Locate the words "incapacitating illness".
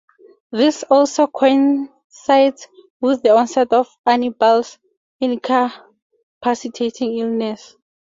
5.19-7.75